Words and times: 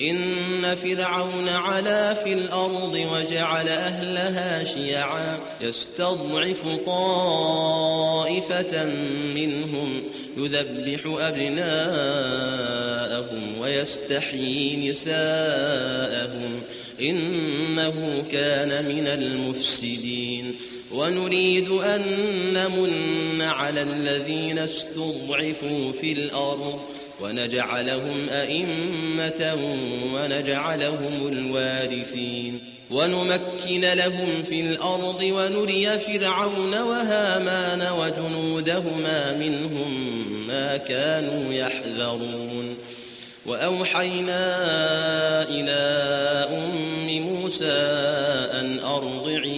إن 0.00 0.74
فرعون 0.74 1.48
علا 1.48 2.14
في 2.14 2.32
الأرض 2.32 3.06
وجعل 3.12 3.68
أهلها 3.68 4.64
شيعا 4.64 5.38
يستضعف 5.60 6.66
طائفة 6.86 8.84
منهم 9.34 10.02
يذبح 10.36 11.00
أبناءهم 11.20 12.48
ويستحيي 13.60 14.90
نساءهم 14.90 16.62
إنه 17.00 18.24
كان 18.32 18.84
من 18.84 19.06
المفسدين. 19.06 20.54
ونريد 20.92 21.68
أن 21.68 22.02
نمن 22.52 23.42
على 23.42 23.82
الذين 23.82 24.58
استضعفوا 24.58 25.92
في 25.92 26.12
الأرض 26.12 26.80
ونجعلهم 27.20 28.28
أئمة 28.28 29.54
ونجعلهم 30.14 31.28
الوارثين 31.28 32.60
ونمكن 32.90 33.80
لهم 33.80 34.42
في 34.42 34.60
الأرض 34.60 35.22
ونري 35.22 35.98
فرعون 35.98 36.74
وهامان 36.74 37.92
وجنودهما 37.92 39.32
منهم 39.32 40.14
ما 40.48 40.76
كانوا 40.76 41.54
يحذرون. 41.54 42.76
وأوحينا 43.46 44.42
إلى 45.48 45.80
أم 46.50 47.08
موسى 47.22 47.80
أن 48.52 48.78
أرضعيه 48.80 49.57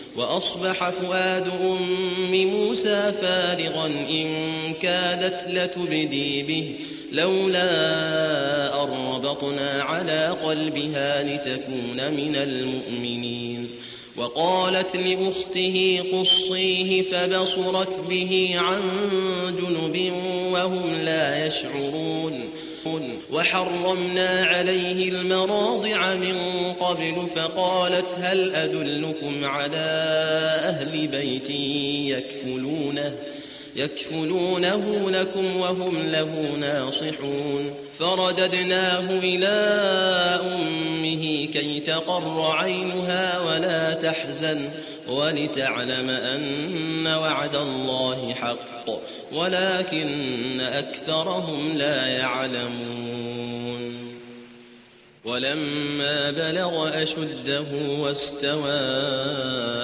وأصبح 0.17 0.89
فؤاد 0.89 1.47
أم 1.47 2.47
موسى 2.47 3.11
فارغا 3.11 3.87
إن 3.87 4.73
كادت 4.81 5.47
لتبدي 5.47 6.43
به 6.43 6.75
لولا 7.11 8.83
أن 8.83 8.89
ربطنا 9.15 9.83
على 9.83 10.27
قلبها 10.43 11.23
لتكون 11.23 12.13
من 12.13 12.35
المؤمنين. 12.35 13.69
وقالت 14.17 14.95
لأخته 14.95 16.03
قصيه 16.13 17.01
فبصرت 17.01 17.99
به 18.09 18.55
عن 18.55 18.81
جنب 19.59 20.13
وهم 20.51 21.01
لا 21.01 21.45
يشعرون. 21.45 22.49
وحرمنا 23.31 24.45
عليه 24.45 25.09
المراضع 25.09 26.13
من 26.15 26.37
قبل 26.73 27.27
فقالت 27.35 28.15
هل 28.21 28.55
أدلكم 28.55 29.45
على 29.45 29.77
أهل 30.63 31.07
بيت 31.07 31.49
يكفلونه 32.17 33.15
يكفلونه 33.75 35.09
لكم 35.09 35.57
وهم 35.57 36.11
له 36.11 36.55
ناصحون. 36.59 37.73
فرددناه 37.99 39.19
إلى 39.19 39.47
أمه 40.55 41.47
كي 41.53 41.79
تقر 41.79 42.51
عينها 42.51 43.39
ولا 43.39 43.93
تحزن 43.93 44.61
ولتعلم 45.07 46.09
أن 46.09 47.07
وعد 47.07 47.55
الله 47.55 48.33
حق 48.33 48.89
ولكن 49.33 50.59
أكثرهم 50.59 51.77
لا 51.77 52.07
يعلمون. 52.07 53.01
ولما 55.25 56.31
بلغ 56.31 57.03
أشده 57.03 57.65
واستوى 57.99 58.79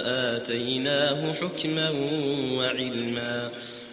آتيناه 0.05 1.33
حكما 1.33 1.89
وعلما. 2.53 3.49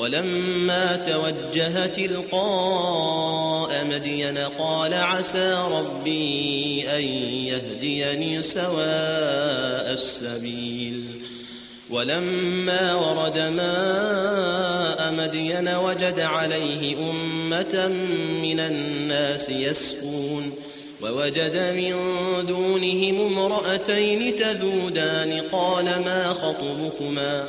ولما 0.00 0.96
توجه 0.96 1.86
تلقاء 1.86 3.84
مدين 3.84 4.38
قال 4.38 4.94
عسى 4.94 5.64
ربي 5.72 6.84
أن 6.96 7.02
يهديني 7.46 8.42
سواء 8.42 9.92
السبيل. 9.92 11.04
ولما 11.90 12.94
ورد 12.94 13.38
ماء 13.38 15.12
مدين 15.12 15.68
وجد 15.68 16.20
عليه 16.20 17.10
أمة 17.10 17.88
من 18.42 18.60
الناس 18.60 19.50
يسقون 19.50 20.52
ووجد 21.02 21.56
من 21.56 21.92
دونهم 22.46 23.38
امرأتين 23.38 24.36
تذودان 24.36 25.42
قال 25.52 25.84
ما 25.84 26.28
خطبكما؟ 26.28 27.48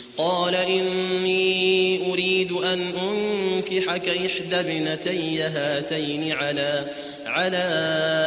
قال 0.17 0.55
إني 0.55 2.11
أريد 2.11 2.51
أن 2.51 2.81
أنكحك 2.81 4.09
إحدى 4.09 4.55
ابنتي 4.55 5.41
هاتين 5.41 6.31
على 6.31 6.85
على 7.25 7.57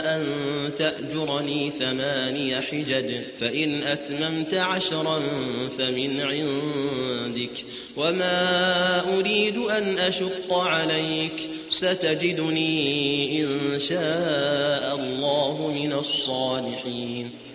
أن 0.06 0.24
تأجرني 0.74 1.70
ثماني 1.70 2.60
حجج 2.60 3.20
فإن 3.38 3.82
أتممت 3.82 4.54
عشرا 4.54 5.20
فمن 5.78 6.20
عندك 6.20 7.64
وما 7.96 9.18
أريد 9.18 9.58
أن 9.58 9.98
أشق 9.98 10.54
عليك 10.54 11.50
ستجدني 11.68 13.44
إن 13.44 13.78
شاء 13.78 14.94
الله 14.94 15.72
من 15.74 15.92
الصالحين. 15.92 17.30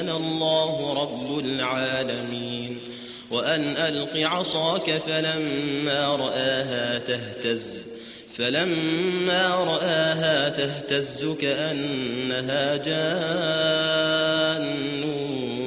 أنا 0.00 0.16
الله 0.16 0.92
رب 1.02 1.38
العالمين. 1.38 2.80
وأن 3.30 3.76
ألق 3.76 4.16
عصاك 4.16 4.98
فلما 4.98 6.16
رآها 6.16 6.98
تهتز 6.98 7.86
فلما 8.36 9.48
رآها 9.48 10.48
تهتز 10.48 11.24
كأنها 11.40 12.76
جان 12.76 13.88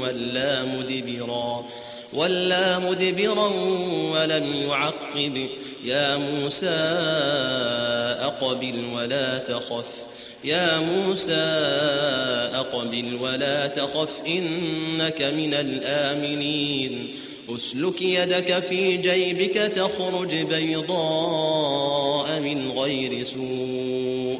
ولا 0.02 0.64
مدبرا 0.66 1.66
ولا 2.14 2.80
مدبرا 2.80 3.48
ولم 4.12 4.46
يعقب 4.70 5.48
يا 5.84 6.18
موسى 6.18 6.70
أقبل 8.22 8.84
ولا 8.94 9.38
تخف 9.38 10.06
يا 10.44 10.80
موسى 10.80 11.34
أقبل 12.54 13.18
ولا 13.22 13.68
تخف 13.68 14.22
إنك 14.28 15.22
من 15.22 15.54
الآمنين 15.54 17.16
أسلك 17.50 18.02
يدك 18.02 18.60
في 18.60 18.98
جيبك 18.98 19.54
تخرج 19.54 20.36
بيضاء 20.36 22.40
من 22.40 22.72
غير 22.72 23.24
سوء 23.24 24.40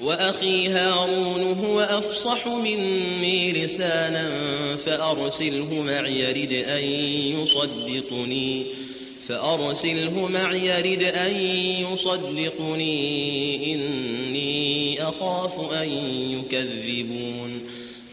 وأخي 0.00 0.68
هارون 0.68 1.64
هو 1.64 1.80
أفصح 1.80 2.46
مني 2.46 3.52
لسانا 3.52 4.30
فأرسله 4.76 5.82
معي 5.82 6.20
يرد 6.20 6.52
أن 6.52 6.84
يصدقني 7.40 8.66
فأرسله 9.28 10.28
معي 10.28 10.66
يرد 10.66 11.02
أن 11.02 11.36
يصدقني. 11.92 13.74
إني 13.74 15.02
أخاف 15.02 15.72
أن 15.72 15.88
يكذبون. 16.32 17.62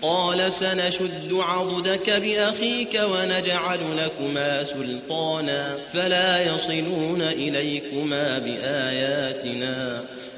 قال 0.02 0.54
سنشد 0.54 1.34
عضدك 1.34 2.10
بأخيك 2.10 3.02
ونجعل 3.04 3.80
لكما 3.98 4.64
سلطانا 4.64 5.78
فلا 5.94 6.56
يصلون 6.56 7.22
إليكما 7.22 8.40
بآياتنا. 8.40 10.04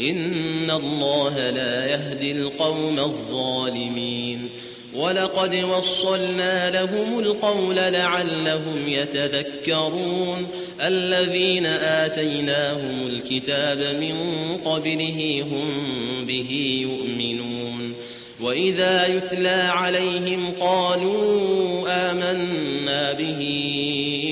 إن 0.00 0.70
الله 0.70 1.50
لا 1.50 1.86
يهدي 1.86 2.32
القوم 2.32 2.98
الظالمين 2.98 4.48
ولقد 4.94 5.54
وصلنا 5.54 6.70
لهم 6.70 7.18
القول 7.18 7.76
لعلهم 7.76 8.88
يتذكرون 8.88 10.46
الذين 10.80 11.66
آتيناهم 11.66 13.06
الكتاب 13.06 13.78
من 13.78 14.16
قبله 14.64 15.44
هم 15.50 16.26
به 16.26 16.78
يؤمنون 16.82 17.94
وإذا 18.40 19.06
يتلى 19.06 19.48
عليهم 19.48 20.52
قالوا 20.60 21.84
آمنا 21.88 23.12
به 23.12 23.40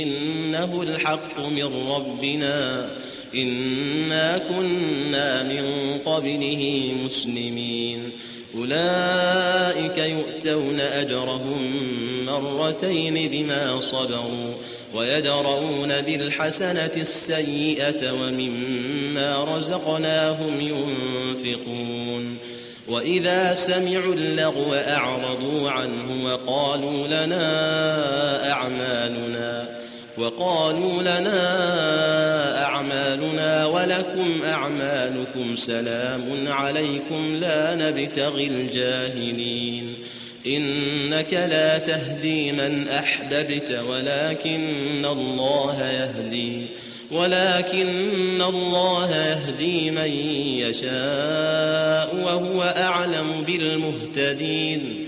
إنه 0.02 0.82
الحق 0.82 1.40
من 1.40 1.90
ربنا 1.90 2.88
إنا 3.34 4.38
كنا 4.38 5.42
من 5.42 5.98
قبله 6.04 6.92
مسلمين 7.04 8.10
أولئك 8.56 9.98
يؤتون 9.98 10.80
أجرهم 10.80 11.72
مرتين 12.26 13.30
بما 13.30 13.80
صبروا 13.80 14.54
ويدرؤون 14.94 16.00
بالحسنة 16.00 16.90
السيئة 16.96 18.12
ومما 18.12 19.56
رزقناهم 19.56 20.60
ينفقون 20.60 22.38
وإذا 22.88 23.54
سمعوا 23.54 24.14
اللغو 24.14 24.74
أعرضوا 24.74 25.70
عنه 25.70 26.24
وقالوا 26.24 27.06
لنا 27.06 28.50
أعمالنا 28.52 29.77
وقالوا 30.18 31.02
لنا 31.02 32.64
أعمالنا 32.64 33.66
ولكم 33.66 34.42
أعمالكم 34.44 35.56
سلام 35.56 36.48
عليكم 36.48 37.36
لا 37.36 37.74
نبتغي 37.74 38.46
الجاهلين. 38.46 39.94
إنك 40.46 41.32
لا 41.32 41.78
تهدي 41.78 42.52
من 42.52 42.88
أحببت 42.88 43.70
ولكن 43.88 45.04
الله 45.04 45.90
يهدي 45.90 46.66
ولكن 47.12 48.42
الله 48.42 49.16
يهدي 49.16 49.90
من 49.90 50.12
يشاء 50.68 52.16
وهو 52.24 52.62
أعلم 52.62 53.44
بالمهتدين. 53.46 55.07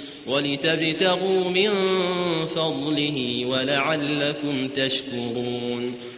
ولتبتغوا 0.27 1.49
من 1.49 1.71
فضله 2.45 3.45
ولعلكم 3.45 4.67
تشكرون 4.67 6.10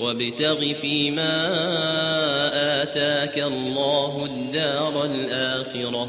وابتغ 0.00 0.72
فيما 0.72 1.48
آتاك 2.82 3.38
الله 3.38 4.24
الدار 4.24 5.04
الآخرة. 5.04 6.08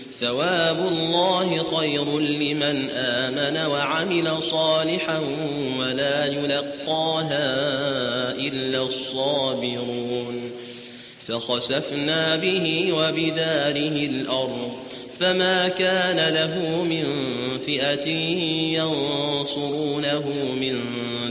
ثواب 0.19 0.87
الله 0.87 1.77
خير 1.77 2.19
لمن 2.19 2.89
آمن 2.89 3.71
وعمل 3.71 4.43
صالحا 4.43 5.21
ولا 5.79 6.25
يلقاها 6.25 7.45
إلا 8.31 8.83
الصابرون 8.83 10.51
فخسفنا 11.27 12.35
به 12.35 12.93
وبداره 12.93 14.05
الأرض 14.05 14.71
فما 15.21 15.67
كان 15.67 16.33
له 16.33 16.83
من 16.83 17.05
فئة 17.57 18.09
ينصرونه 18.77 20.31
من 20.59 20.83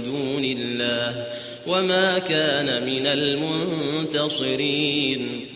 دون 0.03 0.45
الله 0.45 1.27
وما 1.67 2.19
كان 2.19 2.87
من 2.87 3.07
المنتصرين 4.07 4.61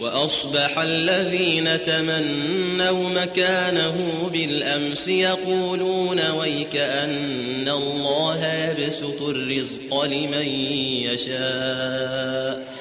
وأصبح 0.01 0.79
الذين 0.79 1.83
تمنوا 1.83 3.11
مكانه 3.11 3.97
بالأمس 4.33 5.09
يقولون 5.09 6.31
ويك 6.31 6.77
أن 6.77 7.68
الله 7.68 8.55
يبسط 8.55 9.23
الرزق 9.23 10.05
لمن 10.05 10.49
يشاء 11.12 12.73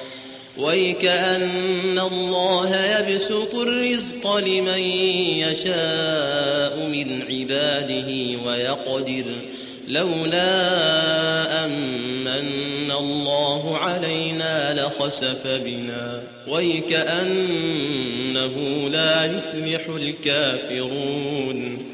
ويكأن 0.58 1.98
الله 1.98 2.86
يبسط 2.86 3.54
الرزق 3.54 4.36
لمن 4.36 4.78
يشاء 5.38 6.86
من 6.86 7.22
عباده 7.30 8.38
ويقدر 8.46 9.24
لولا 9.88 11.64
أمن 11.64 12.90
الله 12.90 13.78
علينا 13.78 14.74
لخسف 14.74 15.46
بنا 15.46 16.22
ويكأنه 16.48 17.68
لا 18.88 19.24
يفلح 19.24 19.86
الكافرون 19.96 21.93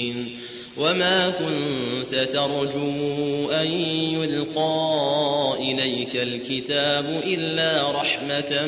وما 0.77 1.29
كنت 1.29 2.15
ترجو 2.15 3.49
أن 3.51 3.67
يلقى 4.13 5.53
إليك 5.59 6.15
الكتاب 6.15 7.21
إلا 7.25 7.91
رحمة 7.91 8.65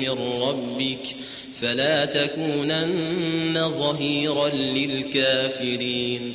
من 0.00 0.42
ربك 0.42 1.06
فلا 1.60 2.04
تكونن 2.04 3.68
ظهيرا 3.78 4.48
للكافرين 4.48 6.34